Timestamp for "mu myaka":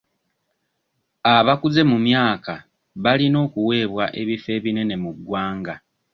1.91-2.53